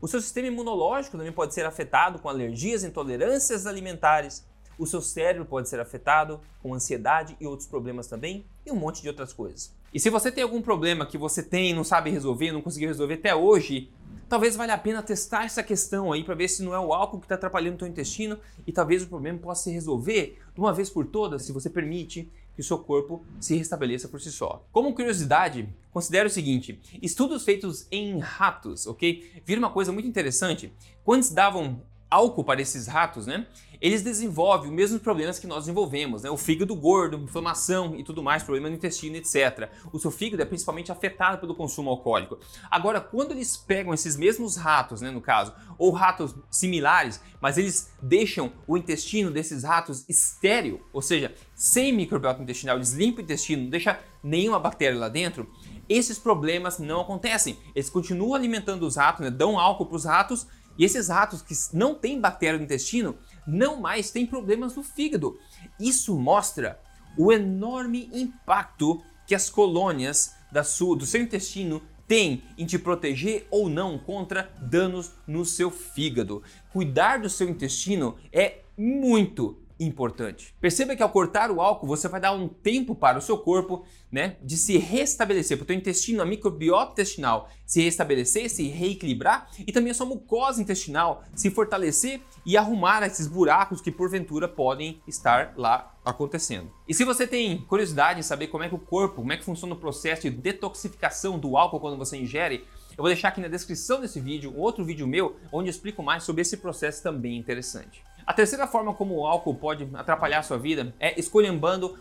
O 0.00 0.08
seu 0.08 0.20
sistema 0.20 0.48
imunológico 0.48 1.16
também 1.16 1.32
pode 1.32 1.54
ser 1.54 1.64
afetado 1.64 2.18
com 2.18 2.28
alergias, 2.28 2.82
intolerâncias 2.82 3.66
alimentares. 3.66 4.44
O 4.76 4.86
seu 4.86 5.00
cérebro 5.00 5.44
pode 5.44 5.68
ser 5.68 5.78
afetado 5.78 6.40
com 6.60 6.74
ansiedade 6.74 7.36
e 7.40 7.46
outros 7.46 7.68
problemas 7.68 8.08
também, 8.08 8.44
e 8.66 8.72
um 8.72 8.76
monte 8.76 9.00
de 9.00 9.08
outras 9.08 9.32
coisas. 9.32 9.72
E 9.92 10.00
se 10.00 10.08
você 10.08 10.32
tem 10.32 10.42
algum 10.42 10.62
problema 10.62 11.04
que 11.04 11.18
você 11.18 11.42
tem 11.42 11.74
não 11.74 11.84
sabe 11.84 12.10
resolver, 12.10 12.50
não 12.50 12.62
conseguiu 12.62 12.88
resolver 12.88 13.14
até 13.14 13.34
hoje, 13.34 13.90
talvez 14.26 14.56
valha 14.56 14.72
a 14.72 14.78
pena 14.78 15.02
testar 15.02 15.44
essa 15.44 15.62
questão 15.62 16.10
aí 16.10 16.24
para 16.24 16.34
ver 16.34 16.48
se 16.48 16.62
não 16.62 16.72
é 16.72 16.80
o 16.80 16.94
álcool 16.94 17.18
que 17.18 17.26
está 17.26 17.34
atrapalhando 17.34 17.74
o 17.74 17.78
teu 17.78 17.88
intestino 17.88 18.38
e 18.66 18.72
talvez 18.72 19.02
o 19.02 19.08
problema 19.08 19.38
possa 19.38 19.64
se 19.64 19.70
resolver 19.70 20.38
de 20.54 20.60
uma 20.60 20.72
vez 20.72 20.88
por 20.88 21.06
todas 21.06 21.42
se 21.42 21.52
você 21.52 21.68
permite 21.68 22.30
que 22.54 22.60
o 22.60 22.64
seu 22.64 22.78
corpo 22.78 23.24
se 23.40 23.54
restabeleça 23.54 24.08
por 24.08 24.20
si 24.20 24.30
só. 24.30 24.66
Como 24.72 24.94
curiosidade, 24.94 25.68
considere 25.90 26.26
o 26.26 26.30
seguinte: 26.30 26.80
estudos 27.02 27.44
feitos 27.44 27.86
em 27.90 28.18
ratos, 28.18 28.86
ok? 28.86 29.42
Viram 29.44 29.62
uma 29.62 29.70
coisa 29.70 29.92
muito 29.92 30.08
interessante. 30.08 30.72
Quando 31.04 31.30
davam 31.32 31.82
álcool 32.12 32.44
para 32.44 32.60
esses 32.60 32.86
ratos, 32.86 33.26
né? 33.26 33.46
Eles 33.80 34.02
desenvolvem 34.02 34.68
os 34.68 34.76
mesmos 34.76 35.02
problemas 35.02 35.40
que 35.40 35.46
nós 35.46 35.60
desenvolvemos, 35.64 36.22
né? 36.22 36.30
O 36.30 36.36
fígado 36.36 36.76
gordo, 36.76 37.16
inflamação 37.16 37.96
e 37.96 38.04
tudo 38.04 38.22
mais, 38.22 38.42
problema 38.42 38.68
no 38.68 38.76
intestino, 38.76 39.16
etc. 39.16 39.70
O 39.90 39.98
seu 39.98 40.10
fígado 40.10 40.42
é 40.42 40.44
principalmente 40.44 40.92
afetado 40.92 41.38
pelo 41.38 41.54
consumo 41.54 41.90
alcoólico. 41.90 42.38
Agora, 42.70 43.00
quando 43.00 43.32
eles 43.32 43.56
pegam 43.56 43.92
esses 43.92 44.14
mesmos 44.16 44.56
ratos, 44.56 45.00
né, 45.00 45.10
no 45.10 45.20
caso, 45.20 45.52
ou 45.78 45.90
ratos 45.90 46.34
similares, 46.50 47.20
mas 47.40 47.58
eles 47.58 47.90
deixam 48.00 48.52
o 48.68 48.76
intestino 48.76 49.30
desses 49.30 49.64
ratos 49.64 50.04
estéril, 50.08 50.80
ou 50.92 51.02
seja, 51.02 51.34
sem 51.54 51.92
microbiota 51.92 52.42
intestinal, 52.42 52.76
eles 52.76 52.92
limpam 52.92 53.20
o 53.20 53.24
intestino, 53.24 53.62
não 53.62 53.70
deixa 53.70 53.98
nenhuma 54.22 54.60
bactéria 54.60 54.98
lá 54.98 55.08
dentro, 55.08 55.50
esses 55.88 56.18
problemas 56.18 56.78
não 56.78 57.00
acontecem. 57.00 57.58
Eles 57.74 57.90
continuam 57.90 58.34
alimentando 58.34 58.86
os 58.86 58.96
ratos, 58.96 59.24
né, 59.24 59.30
dão 59.30 59.58
álcool 59.58 59.86
para 59.86 59.96
os 59.96 60.04
ratos 60.04 60.46
e 60.78 60.84
esses 60.84 61.08
ratos 61.08 61.42
que 61.42 61.54
não 61.76 61.94
têm 61.94 62.20
bactéria 62.20 62.58
no 62.58 62.64
intestino 62.64 63.16
não 63.46 63.80
mais 63.80 64.10
têm 64.10 64.26
problemas 64.26 64.74
no 64.76 64.82
fígado. 64.82 65.38
Isso 65.78 66.14
mostra 66.18 66.80
o 67.16 67.32
enorme 67.32 68.08
impacto 68.12 69.02
que 69.26 69.34
as 69.34 69.50
colônias 69.50 70.34
sua, 70.64 70.96
do 70.96 71.06
seu 71.06 71.22
intestino 71.22 71.82
tem 72.06 72.42
em 72.58 72.66
te 72.66 72.78
proteger 72.78 73.46
ou 73.50 73.68
não 73.68 73.98
contra 73.98 74.50
danos 74.60 75.12
no 75.26 75.44
seu 75.44 75.70
fígado. 75.70 76.42
Cuidar 76.72 77.20
do 77.20 77.30
seu 77.30 77.48
intestino 77.48 78.16
é 78.32 78.58
muito 78.76 79.58
importante. 79.84 80.54
Perceba 80.60 80.94
que 80.94 81.02
ao 81.02 81.10
cortar 81.10 81.50
o 81.50 81.60
álcool, 81.60 81.86
você 81.86 82.08
vai 82.08 82.20
dar 82.20 82.32
um 82.32 82.48
tempo 82.48 82.94
para 82.94 83.18
o 83.18 83.22
seu 83.22 83.38
corpo, 83.38 83.84
né, 84.10 84.36
de 84.42 84.56
se 84.56 84.76
restabelecer, 84.76 85.56
para 85.56 85.64
o 85.64 85.66
teu 85.66 85.76
intestino, 85.76 86.22
a 86.22 86.26
microbiota 86.26 86.92
intestinal 86.92 87.48
se 87.66 87.82
restabelecer, 87.82 88.50
se 88.50 88.68
reequilibrar 88.68 89.48
e 89.58 89.72
também 89.72 89.90
a 89.90 89.94
sua 89.94 90.06
mucosa 90.06 90.60
intestinal 90.60 91.24
se 91.34 91.50
fortalecer 91.50 92.20
e 92.44 92.56
arrumar 92.56 93.02
esses 93.02 93.26
buracos 93.26 93.80
que 93.80 93.90
porventura 93.90 94.46
podem 94.46 95.00
estar 95.06 95.54
lá 95.56 95.94
acontecendo. 96.04 96.70
E 96.86 96.92
se 96.92 97.04
você 97.04 97.26
tem 97.26 97.62
curiosidade 97.62 98.20
em 98.20 98.22
saber 98.22 98.48
como 98.48 98.64
é 98.64 98.68
que 98.68 98.74
o 98.74 98.78
corpo, 98.78 99.16
como 99.16 99.32
é 99.32 99.36
que 99.36 99.44
funciona 99.44 99.74
o 99.74 99.78
processo 99.78 100.22
de 100.22 100.30
detoxificação 100.30 101.38
do 101.38 101.56
álcool 101.56 101.80
quando 101.80 101.96
você 101.96 102.16
ingere, 102.16 102.66
eu 102.90 102.98
vou 102.98 103.06
deixar 103.06 103.28
aqui 103.28 103.40
na 103.40 103.48
descrição 103.48 104.00
desse 104.00 104.20
vídeo 104.20 104.52
um 104.52 104.58
outro 104.58 104.84
vídeo 104.84 105.06
meu 105.06 105.36
onde 105.50 105.68
eu 105.68 105.70
explico 105.70 106.02
mais 106.02 106.24
sobre 106.24 106.42
esse 106.42 106.58
processo 106.58 107.02
também 107.02 107.38
interessante. 107.38 108.02
A 108.26 108.32
terceira 108.32 108.66
forma 108.66 108.94
como 108.94 109.16
o 109.16 109.26
álcool 109.26 109.54
pode 109.54 109.88
atrapalhar 109.94 110.38
a 110.38 110.42
sua 110.42 110.58
vida 110.58 110.94
é 111.00 111.18
escolhendo 111.18 111.58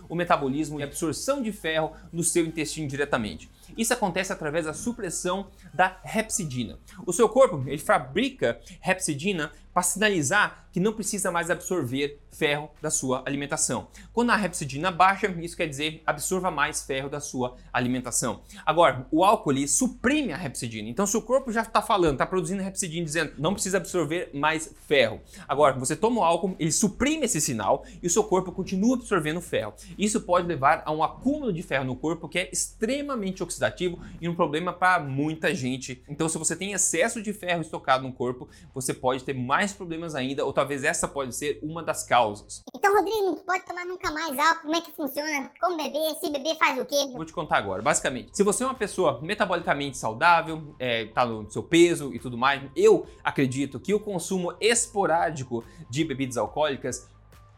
o 0.07 0.15
metabolismo 0.15 0.79
e 0.79 0.83
absorção 0.83 1.41
de 1.41 1.51
ferro 1.51 1.93
no 2.11 2.23
seu 2.23 2.45
intestino 2.45 2.87
diretamente. 2.87 3.49
Isso 3.77 3.93
acontece 3.93 4.31
através 4.31 4.65
da 4.65 4.73
supressão 4.73 5.47
da 5.73 5.97
repsidina. 6.03 6.79
O 7.05 7.13
seu 7.13 7.27
corpo 7.29 7.63
ele 7.67 7.77
fabrica 7.77 8.59
repsidina 8.79 9.51
para 9.73 9.83
sinalizar 9.83 10.67
que 10.71 10.79
não 10.79 10.93
precisa 10.93 11.31
mais 11.31 11.49
absorver 11.49 12.19
ferro 12.29 12.69
da 12.81 12.89
sua 12.89 13.23
alimentação. 13.25 13.87
Quando 14.13 14.29
a 14.29 14.35
repsidina 14.35 14.89
baixa, 14.89 15.27
isso 15.41 15.55
quer 15.55 15.67
dizer 15.67 16.01
absorva 16.05 16.49
mais 16.49 16.81
ferro 16.83 17.09
da 17.09 17.19
sua 17.19 17.57
alimentação. 17.73 18.41
Agora, 18.65 19.05
o 19.11 19.23
álcool 19.23 19.51
ele 19.51 19.67
suprime 19.67 20.31
a 20.31 20.37
repsidina. 20.37 20.87
Então, 20.87 21.05
se 21.05 21.15
o 21.17 21.21
corpo 21.21 21.51
já 21.51 21.61
está 21.61 21.81
falando, 21.81 22.13
está 22.13 22.25
produzindo 22.25 22.63
repsidina 22.63 23.05
dizendo 23.05 23.33
não 23.37 23.53
precisa 23.53 23.77
absorver 23.77 24.29
mais 24.33 24.73
ferro. 24.87 25.19
Agora, 25.47 25.77
você 25.77 25.95
toma 25.95 26.21
o 26.21 26.23
álcool, 26.23 26.55
ele 26.57 26.71
suprime 26.71 27.25
esse 27.25 27.41
sinal 27.41 27.85
e 28.01 28.07
o 28.07 28.09
seu 28.09 28.23
corpo 28.23 28.51
continua 28.51 28.95
absorvendo 28.95 29.41
ferro. 29.41 29.73
Isso 29.97 30.21
pode 30.21 30.47
levar 30.47 30.83
a 30.85 30.91
um 30.91 31.03
acúmulo 31.03 31.51
de 31.51 31.61
ferro 31.61 31.85
no 31.85 31.95
corpo 31.95 32.29
que 32.29 32.39
é 32.39 32.49
extremamente 32.51 33.43
oxidativo 33.62 34.00
e 34.20 34.27
um 34.27 34.36
problema 34.36 34.74
para 34.74 35.00
muita 35.00 35.53
gente. 35.53 36.03
Então, 36.10 36.27
se 36.27 36.38
você 36.38 36.56
tem 36.56 36.74
excesso 36.74 37.22
de 37.22 37.32
ferro 37.32 37.62
estocado 37.62 38.03
no 38.03 38.12
corpo, 38.12 38.50
você 38.74 38.94
pode 38.94 39.24
ter 39.24 39.34
mais 39.34 39.72
problemas 39.72 40.15
ainda, 40.15 40.44
ou 40.44 40.51
talvez 40.51 40.84
essa 40.84 41.08
pode 41.08 41.36
ser 41.36 41.60
uma 41.62 41.84
das 41.84 42.03
causas. 42.03 42.63
Então, 42.75 42.96
Rodrigo, 42.96 43.25
não 43.25 43.36
pode 43.36 43.65
tomar 43.65 43.86
nunca 43.86 44.12
mais 44.12 44.38
álcool? 44.38 44.62
Como 44.62 44.75
é 44.75 44.82
que 44.82 44.91
funciona? 44.91 45.51
Como 45.60 45.77
beber? 45.77 46.15
Se 46.20 46.32
beber, 46.32 46.56
faz 46.58 46.80
o 46.80 46.86
quê? 46.86 46.96
Vou 47.13 47.25
te 47.25 47.34
contar 47.34 47.58
agora. 47.58 47.82
Basicamente, 47.82 48.32
se 48.34 48.44
você 48.44 48.63
é 48.63 48.68
uma 48.68 48.75
pessoa 48.75 49.20
metabolicamente 49.22 49.98
saudável, 49.98 50.75
é, 50.80 51.06
tá 51.06 51.25
no 51.25 51.50
seu 51.51 51.63
peso 51.63 52.13
e 52.13 52.20
tudo 52.20 52.38
mais, 52.38 52.63
eu 52.75 53.06
acredito 53.24 53.80
que 53.80 53.94
o 53.94 54.00
consumo 54.00 54.53
esporádico 54.60 55.63
de 55.89 56.03
bebidas 56.03 56.38
alcoólicas 56.38 57.10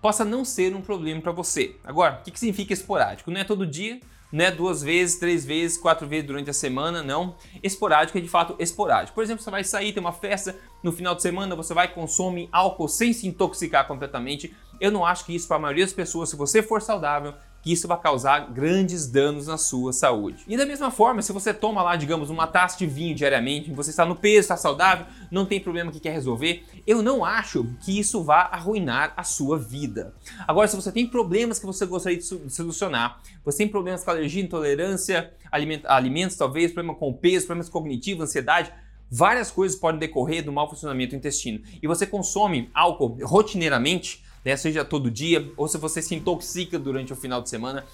possa 0.01 0.25
não 0.25 0.43
ser 0.43 0.75
um 0.75 0.81
problema 0.81 1.21
para 1.21 1.31
você. 1.31 1.77
Agora, 1.81 2.19
o 2.19 2.23
que, 2.23 2.31
que 2.31 2.39
significa 2.39 2.73
esporádico? 2.73 3.31
Não 3.31 3.39
é 3.39 3.45
todo 3.45 3.65
dia, 3.65 4.01
não 4.33 4.45
é 4.45 4.49
duas 4.49 4.81
vezes, 4.81 5.19
três 5.19 5.45
vezes, 5.45 5.77
quatro 5.77 6.07
vezes 6.07 6.25
durante 6.25 6.49
a 6.49 6.53
semana, 6.53 7.03
não. 7.03 7.35
Esporádico 7.61 8.17
é 8.17 8.21
de 8.21 8.27
fato 8.27 8.55
esporádico. 8.57 9.13
Por 9.13 9.23
exemplo, 9.23 9.43
você 9.43 9.51
vai 9.51 9.63
sair, 9.63 9.93
tem 9.93 10.01
uma 10.01 10.11
festa, 10.11 10.55
no 10.81 10.91
final 10.91 11.13
de 11.13 11.21
semana 11.21 11.55
você 11.55 11.71
vai 11.71 11.93
consome 11.93 12.49
álcool 12.51 12.87
sem 12.87 13.13
se 13.13 13.27
intoxicar 13.27 13.87
completamente. 13.87 14.51
Eu 14.81 14.89
não 14.89 15.05
acho 15.05 15.23
que 15.23 15.35
isso 15.35 15.47
para 15.47 15.57
a 15.57 15.59
maioria 15.59 15.85
das 15.85 15.93
pessoas, 15.93 16.31
se 16.31 16.35
você 16.35 16.63
for 16.63 16.81
saudável, 16.81 17.35
que 17.63 17.71
isso 17.71 17.87
vai 17.87 17.97
causar 17.99 18.51
grandes 18.51 19.07
danos 19.07 19.47
na 19.47 19.57
sua 19.57 19.93
saúde. 19.93 20.43
E 20.47 20.57
da 20.57 20.65
mesma 20.65 20.91
forma, 20.91 21.21
se 21.21 21.31
você 21.31 21.53
toma 21.53 21.81
lá, 21.81 21.95
digamos, 21.95 22.29
uma 22.29 22.45
taça 22.45 22.77
de 22.77 22.85
vinho 22.85 23.15
diariamente, 23.15 23.71
você 23.71 23.89
está 23.89 24.05
no 24.05 24.17
peso, 24.17 24.41
está 24.41 24.57
saudável, 24.57 25.05
não 25.31 25.45
tem 25.45 25.61
problema 25.61 25.89
que 25.89 25.99
quer 25.99 26.11
resolver, 26.11 26.65
eu 26.85 27.01
não 27.01 27.23
acho 27.23 27.65
que 27.79 27.97
isso 27.97 28.21
vá 28.21 28.49
arruinar 28.51 29.13
a 29.15 29.23
sua 29.23 29.57
vida. 29.57 30.13
Agora, 30.45 30.67
se 30.67 30.75
você 30.75 30.91
tem 30.91 31.07
problemas 31.07 31.57
que 31.57 31.65
você 31.65 31.85
gostaria 31.85 32.17
de 32.17 32.25
solucionar, 32.25 33.21
você 33.45 33.59
tem 33.59 33.67
problemas 33.69 34.03
com 34.03 34.11
alergia, 34.11 34.43
intolerância, 34.43 35.31
alimentos 35.85 36.35
talvez, 36.35 36.73
problema 36.73 36.93
com 36.97 37.13
peso, 37.13 37.45
problemas 37.45 37.69
cognitivos, 37.69 38.25
ansiedade, 38.25 38.73
várias 39.09 39.49
coisas 39.51 39.77
podem 39.77 39.99
decorrer 39.99 40.43
do 40.43 40.51
mau 40.51 40.69
funcionamento 40.69 41.11
do 41.11 41.17
intestino. 41.17 41.61
E 41.81 41.87
você 41.87 42.05
consome 42.05 42.69
álcool 42.73 43.17
rotineiramente, 43.23 44.21
né, 44.43 44.55
seja 44.55 44.83
todo 44.83 45.09
dia, 45.09 45.51
ou 45.55 45.67
se 45.67 45.77
você 45.77 46.01
se 46.01 46.15
intoxica 46.15 46.77
durante 46.77 47.13
o 47.13 47.15
final 47.15 47.41
de 47.41 47.49
semana, 47.49 47.85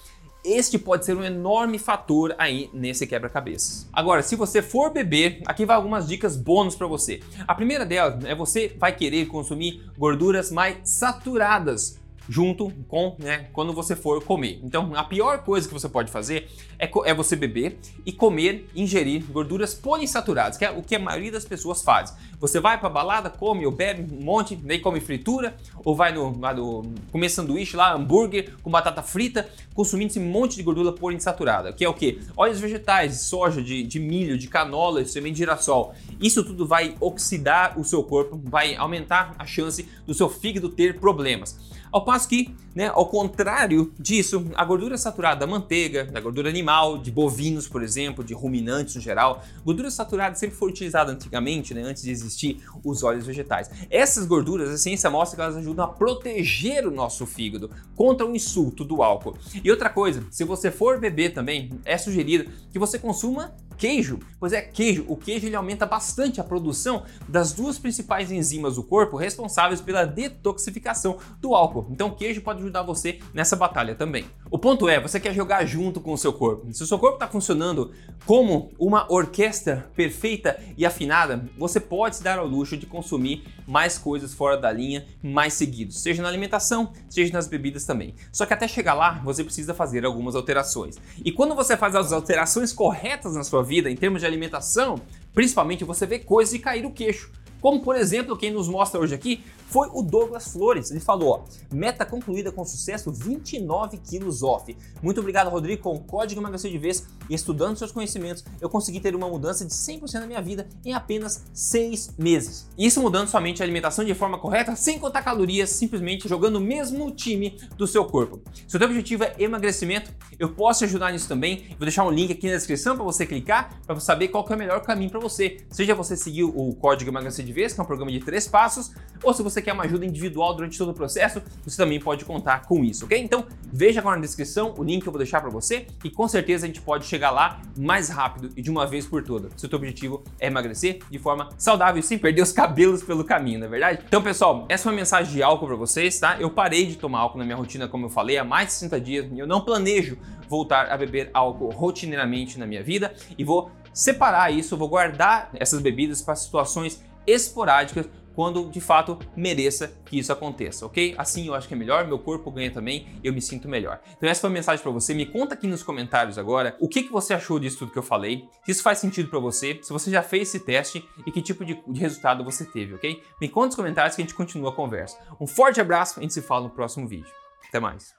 este 0.43 0.79
pode 0.79 1.05
ser 1.05 1.17
um 1.17 1.23
enorme 1.23 1.77
fator 1.77 2.33
aí 2.37 2.69
nesse 2.73 3.05
quebra-cabeças. 3.05 3.87
Agora, 3.91 4.23
se 4.23 4.35
você 4.35 4.61
for 4.61 4.91
beber, 4.91 5.41
aqui 5.45 5.65
vai 5.65 5.75
algumas 5.75 6.07
dicas 6.07 6.37
bônus 6.37 6.75
para 6.75 6.87
você. 6.87 7.19
A 7.45 7.53
primeira 7.53 7.85
delas 7.85 8.23
é 8.23 8.33
você 8.33 8.73
vai 8.79 8.95
querer 8.95 9.25
consumir 9.25 9.83
gorduras 9.97 10.49
mais 10.49 10.77
saturadas 10.83 11.98
junto 12.29 12.71
com, 12.87 13.15
né, 13.17 13.47
quando 13.51 13.73
você 13.73 13.95
for 13.95 14.23
comer. 14.23 14.59
Então, 14.63 14.93
a 14.95 15.03
pior 15.03 15.39
coisa 15.39 15.67
que 15.67 15.73
você 15.73 15.89
pode 15.89 16.11
fazer 16.11 16.47
é, 16.77 16.89
é 17.05 17.13
você 17.13 17.35
beber 17.35 17.79
e 18.05 18.13
comer, 18.13 18.69
ingerir 18.75 19.23
gorduras 19.31 19.73
poliinsaturadas, 19.73 20.55
que 20.55 20.63
é 20.63 20.69
o 20.69 20.83
que 20.83 20.95
a 20.95 20.99
maioria 20.99 21.31
das 21.31 21.43
pessoas 21.43 21.81
faz. 21.81 22.15
Você 22.39 22.59
vai 22.59 22.79
para 22.79 22.87
balada, 22.87 23.29
come 23.29 23.65
ou 23.65 23.71
bebe 23.71 24.05
um 24.13 24.23
monte, 24.23 24.55
daí 24.55 24.79
come 24.79 24.99
fritura, 24.99 25.57
ou 25.83 25.95
vai 25.95 26.13
no, 26.13 26.31
no 26.31 26.83
comer 27.11 27.29
sanduíche 27.29 27.75
lá, 27.75 27.93
hambúrguer 27.93 28.53
com 28.61 28.69
batata 28.69 29.01
frita, 29.01 29.49
consumindo 29.73 30.11
esse 30.11 30.19
monte 30.19 30.55
de 30.55 30.63
gordura 30.63 30.91
poliinsaturada, 30.91 31.73
que 31.73 31.83
é 31.83 31.89
o 31.89 31.93
que? 31.93 32.19
Óleos 32.37 32.59
vegetais, 32.59 33.21
soja, 33.21 33.61
de, 33.61 33.81
de 33.81 33.99
milho, 33.99 34.37
de 34.37 34.47
canola, 34.47 35.03
semente 35.03 35.33
de 35.33 35.39
girassol. 35.39 35.95
Isso 36.21 36.43
tudo 36.43 36.67
vai 36.67 36.95
oxidar 36.99 37.79
o 37.79 37.83
seu 37.83 38.03
corpo, 38.03 38.39
vai 38.43 38.75
aumentar 38.75 39.35
a 39.39 39.45
chance 39.45 39.87
do 40.05 40.13
seu 40.13 40.29
fígado 40.29 40.69
ter 40.69 40.99
problemas. 40.99 41.57
Ao 41.91 42.05
passo 42.05 42.29
que, 42.29 42.53
né, 42.75 42.91
ao 42.93 43.07
contrário 43.07 43.91
disso, 43.99 44.45
a 44.55 44.63
gordura 44.63 44.97
saturada 44.97 45.39
da 45.39 45.47
manteiga, 45.47 46.05
da 46.05 46.21
gordura 46.21 46.47
animal, 46.47 46.99
de 46.99 47.09
bovinos, 47.09 47.67
por 47.67 47.81
exemplo, 47.81 48.23
de 48.23 48.33
ruminantes 48.33 48.95
no 48.95 49.01
geral, 49.01 49.43
gordura 49.65 49.89
saturada 49.89 50.35
sempre 50.35 50.55
foi 50.55 50.69
utilizada 50.69 51.11
antigamente, 51.11 51.73
né, 51.73 51.81
antes 51.81 52.03
de 52.03 52.11
existir 52.11 52.61
os 52.83 53.03
óleos 53.03 53.25
vegetais. 53.25 53.71
Essas 53.89 54.25
gorduras, 54.25 54.69
a 54.69 54.77
ciência 54.77 55.09
mostra 55.09 55.35
que 55.35 55.41
elas 55.41 55.57
ajudam 55.57 55.85
a 55.85 55.87
proteger 55.87 56.87
o 56.87 56.91
nosso 56.91 57.25
fígado 57.25 57.71
contra 57.95 58.25
o 58.25 58.35
insulto 58.35 58.85
do 58.85 59.01
álcool. 59.01 59.35
E 59.63 59.71
outra 59.71 59.89
coisa, 59.89 60.23
se 60.29 60.43
você 60.43 60.69
for 60.69 60.99
beber 60.99 61.33
também, 61.33 61.71
é 61.85 61.97
sugerido 61.97 62.51
que 62.71 62.77
você 62.77 62.99
consuma 62.99 63.55
queijo, 63.79 64.19
pois 64.37 64.51
é 64.51 64.61
queijo. 64.61 65.05
O 65.07 65.15
queijo 65.15 65.47
ele 65.47 65.55
aumenta 65.55 65.85
bastante 65.85 66.41
a 66.41 66.43
produção 66.43 67.03
das 67.27 67.53
duas 67.53 67.79
principais 67.79 68.29
enzimas 68.29 68.75
do 68.75 68.83
corpo 68.83 69.15
responsáveis 69.15 69.79
pela 69.79 70.05
detoxificação 70.05 71.17
do 71.39 71.55
álcool. 71.55 71.87
Então, 71.89 72.11
queijo 72.11 72.41
pode 72.41 72.59
ajudar 72.59 72.83
você 72.83 73.19
nessa 73.33 73.55
batalha 73.55 73.95
também. 73.95 74.25
O 74.51 74.59
ponto 74.59 74.89
é, 74.89 74.99
você 74.99 75.19
quer 75.19 75.33
jogar 75.33 75.65
junto 75.65 76.01
com 76.01 76.11
o 76.11 76.17
seu 76.17 76.33
corpo. 76.33 76.71
Se 76.73 76.83
o 76.83 76.85
seu 76.85 76.99
corpo 76.99 77.15
está 77.15 77.27
funcionando 77.27 77.91
como 78.25 78.71
uma 78.77 79.11
orquestra 79.11 79.89
perfeita 79.95 80.59
e 80.77 80.85
afinada, 80.85 81.47
você 81.57 81.79
pode 81.79 82.17
se 82.17 82.23
dar 82.23 82.37
ao 82.37 82.47
luxo 82.47 82.75
de 82.75 82.85
consumir 82.85 83.43
mais 83.65 83.97
coisas 83.97 84.33
fora 84.33 84.57
da 84.57 84.71
linha 84.71 85.05
mais 85.21 85.53
seguidos, 85.53 86.01
seja 86.01 86.23
na 86.23 86.27
alimentação, 86.27 86.91
seja 87.07 87.31
nas 87.31 87.47
bebidas 87.47 87.85
também. 87.85 88.15
Só 88.31 88.45
que 88.45 88.53
até 88.53 88.67
chegar 88.67 88.95
lá, 88.95 89.21
você 89.23 89.43
precisa 89.43 89.73
fazer 89.73 90.03
algumas 90.03 90.35
alterações. 90.35 90.97
E 91.23 91.31
quando 91.31 91.55
você 91.55 91.77
faz 91.77 91.95
as 91.95 92.11
alterações 92.11 92.73
corretas 92.73 93.35
na 93.35 93.43
sua 93.43 93.63
vida, 93.69 93.89
em 93.89 93.95
termos 93.95 94.21
de 94.21 94.25
alimentação, 94.25 94.99
principalmente 95.31 95.83
você 95.83 96.07
vê 96.07 96.17
coisas 96.17 96.53
de 96.53 96.59
cair 96.59 96.85
o 96.85 96.91
queixo. 96.91 97.31
Como 97.61 97.81
por 97.81 97.95
exemplo, 97.95 98.37
quem 98.37 98.51
nos 98.51 98.67
mostra 98.67 98.99
hoje 98.99 99.15
aqui 99.15 99.43
foi 99.67 99.87
o 99.93 100.01
Douglas 100.01 100.51
Flores. 100.51 100.91
Ele 100.91 100.99
falou: 100.99 101.29
ó, 101.29 101.73
meta 101.73 102.05
concluída 102.05 102.51
com 102.51 102.65
sucesso, 102.65 103.11
29 103.11 103.97
quilos 103.97 104.41
off. 104.43 104.75
Muito 105.01 105.19
obrigado, 105.19 105.49
Rodrigo. 105.49 105.83
Com 105.83 105.95
o 105.95 105.99
código 105.99 106.41
emagrecer 106.41 106.71
de 106.71 106.77
vez 106.77 107.05
e 107.29 107.35
estudando 107.35 107.77
seus 107.77 107.91
conhecimentos, 107.91 108.43
eu 108.59 108.69
consegui 108.69 108.99
ter 108.99 109.15
uma 109.15 109.29
mudança 109.29 109.65
de 109.65 109.71
100% 109.71 110.19
na 110.19 110.27
minha 110.27 110.41
vida 110.41 110.67
em 110.83 110.93
apenas 110.93 111.45
6 111.53 112.15
meses. 112.17 112.67
Isso 112.77 113.01
mudando 113.01 113.27
somente 113.27 113.61
a 113.61 113.65
alimentação 113.65 114.03
de 114.03 114.13
forma 114.13 114.39
correta, 114.39 114.75
sem 114.75 114.97
contar 114.97 115.21
calorias, 115.21 115.69
simplesmente 115.69 116.27
jogando 116.27 116.57
o 116.57 116.61
mesmo 116.61 117.11
time 117.11 117.57
do 117.77 117.87
seu 117.87 118.05
corpo. 118.05 118.41
Se 118.67 118.75
o 118.75 118.79
teu 118.79 118.87
objetivo 118.87 119.23
é 119.23 119.35
emagrecimento, 119.37 120.11
eu 120.39 120.49
posso 120.53 120.79
te 120.79 120.85
ajudar 120.85 121.11
nisso 121.11 121.27
também. 121.27 121.67
Vou 121.69 121.81
deixar 121.81 122.05
um 122.05 122.11
link 122.11 122.31
aqui 122.31 122.47
na 122.47 122.55
descrição 122.55 122.95
para 122.95 123.05
você 123.05 123.25
clicar 123.25 123.79
para 123.85 123.99
saber 123.99 124.29
qual 124.29 124.45
é 124.49 124.55
o 124.55 124.57
melhor 124.57 124.81
caminho 124.81 125.11
para 125.11 125.19
você. 125.19 125.57
Seja 125.69 125.93
você 125.93 126.15
seguir 126.15 126.43
o 126.43 126.73
código 126.75 127.11
emagrecer 127.11 127.45
de 127.49 127.53
vez, 127.53 127.73
que 127.73 127.79
é 127.79 127.83
um 127.83 127.85
programa 127.85 128.11
de 128.11 128.19
três 128.19 128.47
passos, 128.47 128.91
ou 129.23 129.33
se 129.33 129.41
você 129.41 129.59
quer 129.59 129.73
uma 129.73 129.83
ajuda 129.83 130.05
individual 130.05 130.53
durante 130.53 130.77
todo 130.77 130.91
o 130.91 130.93
processo, 130.93 131.41
você 131.65 131.75
também 131.75 131.99
pode 131.99 132.23
contar 132.23 132.61
com 132.67 132.83
isso, 132.83 133.05
ok? 133.05 133.19
Então, 133.19 133.45
veja 133.73 133.99
agora 133.99 134.15
na 134.17 134.21
descrição 134.21 134.75
o 134.77 134.83
link 134.83 135.01
que 135.01 135.09
eu 135.09 135.11
vou 135.11 135.17
deixar 135.17 135.41
para 135.41 135.49
você 135.49 135.87
e 136.03 136.11
com 136.11 136.27
certeza 136.27 136.65
a 136.65 136.67
gente 136.67 136.79
pode 136.79 137.05
chegar 137.05 137.31
lá 137.31 137.59
mais 137.75 138.07
rápido 138.07 138.51
e 138.55 138.61
de 138.61 138.69
uma 138.69 138.85
vez 138.85 139.07
por 139.07 139.23
todas. 139.23 139.51
Se 139.57 139.65
o 139.65 139.69
teu 139.69 139.77
objetivo 139.77 140.23
é 140.39 140.47
emagrecer 140.47 140.99
de 141.09 141.17
forma 141.17 141.49
saudável 141.57 141.99
e 141.99 142.03
sem 142.03 142.19
perder 142.19 142.43
os 142.43 142.51
cabelos 142.51 143.03
pelo 143.03 143.23
caminho, 143.23 143.59
não 143.59 143.67
é 143.67 143.69
verdade? 143.69 144.03
Então, 144.07 144.21
pessoal, 144.21 144.65
essa 144.69 144.87
é 144.87 144.91
uma 144.91 144.95
mensagem 144.95 145.33
de 145.33 145.41
álcool 145.41 145.65
para 145.65 145.75
vocês, 145.75 146.19
tá? 146.19 146.37
Eu 146.39 146.51
parei 146.51 146.85
de 146.85 146.95
tomar 146.95 147.19
álcool 147.19 147.39
na 147.39 147.45
minha 147.45 147.57
rotina, 147.57 147.87
como 147.87 148.05
eu 148.05 148.09
falei, 148.09 148.37
há 148.37 148.43
mais 148.43 148.67
de 148.67 148.73
60 148.73 149.01
dias 149.01 149.27
e 149.31 149.39
eu 149.39 149.47
não 149.47 149.61
planejo 149.61 150.17
voltar 150.47 150.91
a 150.91 150.97
beber 150.97 151.31
álcool 151.33 151.69
rotineiramente 151.69 152.59
na 152.59 152.67
minha 152.67 152.83
vida 152.83 153.13
e 153.37 153.43
vou 153.43 153.71
separar 153.93 154.51
isso, 154.51 154.77
vou 154.77 154.87
guardar 154.87 155.49
essas 155.53 155.81
bebidas 155.81 156.21
para 156.21 156.35
situações 156.35 157.03
esporádicas 157.29 158.09
quando 158.39 158.69
de 158.69 158.79
fato 158.79 159.19
mereça 159.35 159.91
que 160.05 160.17
isso 160.17 160.31
aconteça, 160.31 160.85
ok? 160.85 161.13
Assim 161.17 161.47
eu 161.47 161.53
acho 161.53 161.67
que 161.67 161.73
é 161.73 161.77
melhor, 161.77 162.07
meu 162.07 162.17
corpo 162.17 162.49
ganha 162.49 162.71
também, 162.71 163.05
eu 163.21 163.33
me 163.33 163.41
sinto 163.41 163.67
melhor. 163.67 163.99
Então 164.15 164.29
essa 164.29 164.39
foi 164.39 164.49
a 164.49 164.53
mensagem 164.53 164.81
para 164.81 164.91
você. 164.93 165.13
Me 165.13 165.25
conta 165.25 165.55
aqui 165.55 165.67
nos 165.67 165.83
comentários 165.83 166.37
agora 166.37 166.77
o 166.79 166.87
que, 166.87 167.03
que 167.03 167.11
você 167.11 167.33
achou 167.33 167.59
disso 167.59 167.79
tudo 167.79 167.91
que 167.91 167.99
eu 167.99 168.03
falei, 168.03 168.47
se 168.63 168.71
isso 168.71 168.81
faz 168.81 168.99
sentido 168.99 169.29
para 169.29 169.39
você, 169.39 169.77
se 169.81 169.91
você 169.91 170.09
já 170.09 170.21
fez 170.21 170.47
esse 170.47 170.61
teste 170.61 171.05
e 171.25 171.31
que 171.33 171.41
tipo 171.41 171.65
de, 171.65 171.83
de 171.85 171.99
resultado 171.99 172.43
você 172.43 172.63
teve, 172.63 172.93
ok? 172.93 173.21
Me 173.41 173.49
conta 173.49 173.67
nos 173.67 173.75
comentários 173.75 174.15
que 174.15 174.21
a 174.21 174.25
gente 174.25 174.35
continua 174.35 174.69
a 174.69 174.73
conversa. 174.73 175.17
Um 175.37 175.45
forte 175.45 175.81
abraço, 175.81 176.19
a 176.19 176.21
gente 176.21 176.33
se 176.33 176.41
fala 176.41 176.63
no 176.63 176.69
próximo 176.69 177.07
vídeo. 177.09 177.33
Até 177.67 177.79
mais. 177.79 178.18